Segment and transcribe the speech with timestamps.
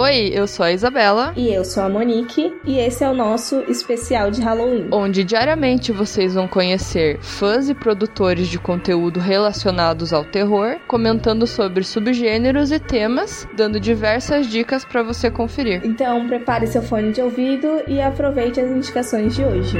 [0.00, 1.32] Oi, eu sou a Isabela.
[1.36, 2.54] E eu sou a Monique.
[2.64, 4.86] E esse é o nosso especial de Halloween.
[4.92, 11.82] Onde diariamente vocês vão conhecer fãs e produtores de conteúdo relacionados ao terror, comentando sobre
[11.82, 15.80] subgêneros e temas, dando diversas dicas para você conferir.
[15.84, 19.78] Então prepare seu fone de ouvido e aproveite as indicações de hoje.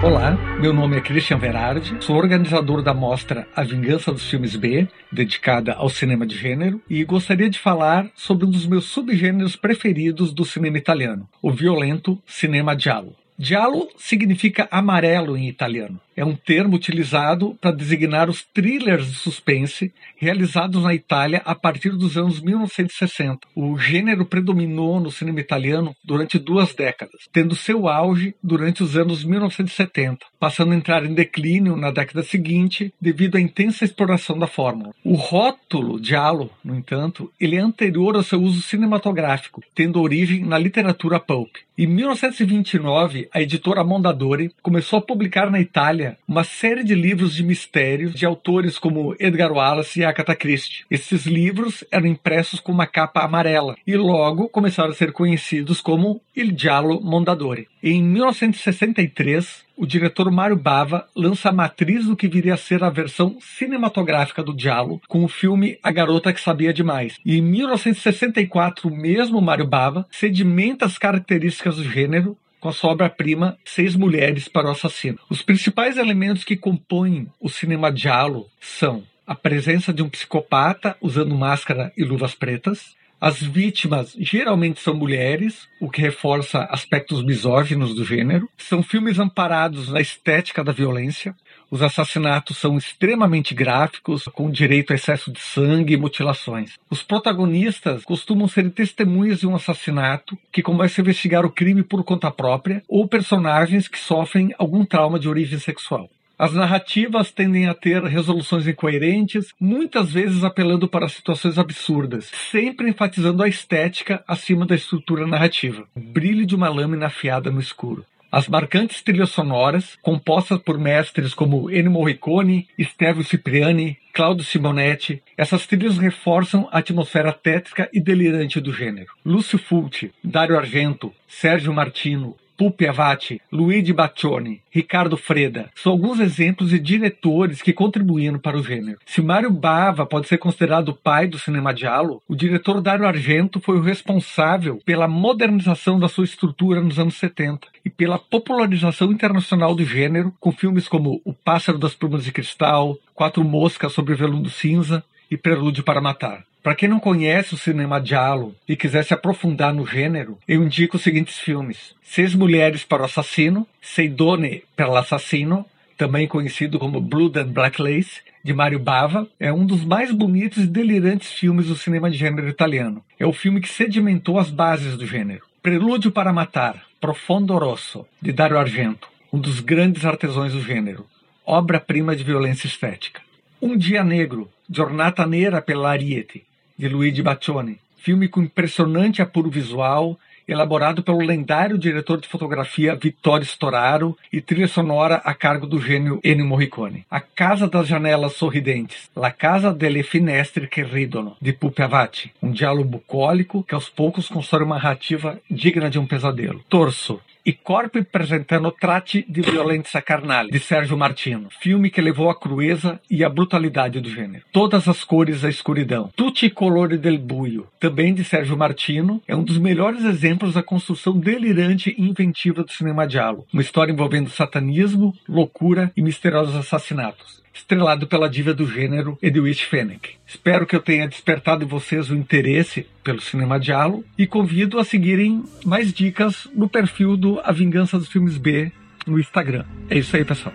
[0.00, 0.30] Olá,
[0.60, 5.72] meu nome é Christian Verardi, sou organizador da mostra A Vingança dos Filmes B, dedicada
[5.72, 10.44] ao cinema de gênero, e gostaria de falar sobre um dos meus subgêneros preferidos do
[10.44, 13.16] cinema italiano, o violento cinema giallo.
[13.36, 19.92] Giallo significa amarelo em italiano é um termo utilizado para designar os thrillers de suspense
[20.16, 23.46] realizados na Itália a partir dos anos 1960.
[23.54, 29.22] O gênero predominou no cinema italiano durante duas décadas, tendo seu auge durante os anos
[29.22, 34.92] 1970, passando a entrar em declínio na década seguinte devido à intensa exploração da fórmula.
[35.04, 40.58] O rótulo giallo, no entanto, ele é anterior ao seu uso cinematográfico, tendo origem na
[40.58, 41.54] literatura pulp.
[41.78, 47.42] Em 1929, a editora Mondadori começou a publicar na Itália uma série de livros de
[47.42, 50.84] mistérios de autores como Edgar Wallace e Agatha Christie.
[50.90, 56.20] Esses livros eram impressos com uma capa amarela e logo começaram a ser conhecidos como
[56.36, 57.68] Il Giallo Mondadori.
[57.82, 62.90] Em 1963, o diretor Mário Bava lança a matriz do que viria a ser a
[62.90, 67.16] versão cinematográfica do Diallo, com o filme A Garota que Sabia Demais.
[67.24, 72.90] E em 1964, o mesmo Mário Bava sedimenta as características do gênero com a sua
[72.90, 75.18] obra-prima Seis Mulheres para o Assassino.
[75.30, 81.34] Os principais elementos que compõem o cinema giallo são a presença de um psicopata usando
[81.34, 88.04] máscara e luvas pretas, as vítimas geralmente são mulheres, o que reforça aspectos misóginos do
[88.04, 88.48] gênero.
[88.56, 91.34] São filmes amparados na estética da violência.
[91.70, 96.78] Os assassinatos são extremamente gráficos, com direito a excesso de sangue e mutilações.
[96.88, 102.02] Os protagonistas costumam ser testemunhas de um assassinato que começa a investigar o crime por
[102.04, 106.08] conta própria ou personagens que sofrem algum trauma de origem sexual.
[106.38, 113.42] As narrativas tendem a ter resoluções incoerentes, muitas vezes apelando para situações absurdas, sempre enfatizando
[113.42, 115.84] a estética acima da estrutura narrativa.
[115.96, 118.06] O brilho de uma lâmina afiada no escuro.
[118.30, 125.66] As marcantes trilhas sonoras, compostas por mestres como Ennio Morricone, Stevio Cipriani, Claudio Simonetti, essas
[125.66, 129.14] trilhas reforçam a atmosfera tétrica e delirante do gênero.
[129.24, 136.70] Lúcio Fulci, Dario Argento, Sérgio Martino, Pupi Avati, Luigi Baccioni, Ricardo Freda são alguns exemplos
[136.70, 138.98] de diretores que contribuíram para o gênero.
[139.06, 143.60] Se Mário Bava pode ser considerado o pai do cinema giallo, o diretor Dario Argento
[143.60, 149.72] foi o responsável pela modernização da sua estrutura nos anos 70 e pela popularização internacional
[149.72, 154.50] do gênero com filmes como O Pássaro das Plumas de Cristal, Quatro Moscas sobre Veludo
[154.50, 156.47] Cinza e Prelúdio para Matar.
[156.68, 160.98] Para quem não conhece o cinema giallo e quiser se aprofundar no gênero, eu indico
[160.98, 165.64] os seguintes filmes: Seis Mulheres para o Assassino, Seidone per l'Assassino,
[165.96, 170.64] também conhecido como Blood and Black Lace, de Mario Bava, é um dos mais bonitos
[170.64, 173.02] e delirantes filmes do cinema de gênero italiano.
[173.18, 175.46] É o filme que sedimentou as bases do gênero.
[175.62, 181.06] Prelúdio para Matar, Profondo Rosso, de Dario Argento, um dos grandes artesãos do gênero.
[181.46, 183.22] Obra-prima de violência estética.
[183.60, 186.46] Um Dia Negro, Giornata Nera per l'Ariete,
[186.78, 190.18] de Luigi Baccioni, filme com impressionante apuro visual,
[190.48, 196.20] elaborado pelo lendário diretor de fotografia Vittorio Storaro e trilha sonora a cargo do gênio
[196.24, 197.04] Ennio Morricone.
[197.10, 202.50] A Casa das Janelas Sorridentes, La Casa delle Finestre che Ridono, de Pupi Avati, um
[202.50, 206.64] diálogo bucólico que aos poucos constrói uma narrativa digna de um pesadelo.
[206.68, 212.38] Torso, e Corpo Presentando Trate de Violência Carnal, de Sérgio Martino, filme que levou a
[212.38, 214.44] crueza e a brutalidade do gênero.
[214.52, 219.34] Todas as cores da escuridão, Tutti i colori del buio, também de Sérgio Martino, é
[219.34, 224.30] um dos melhores exemplos da construção delirante e inventiva do cinema giallo, uma história envolvendo
[224.30, 230.16] satanismo, loucura e misteriosos assassinatos estrelado pela diva do gênero Edwidge Fenech.
[230.26, 234.84] Espero que eu tenha despertado em vocês o interesse pelo cinema giallo e convido a
[234.84, 238.72] seguirem mais dicas no perfil do A Vingança dos Filmes B
[239.06, 239.64] no Instagram.
[239.90, 240.54] É isso aí, pessoal.